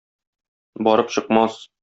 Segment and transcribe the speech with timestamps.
[0.87, 1.63] Барып чыкмас!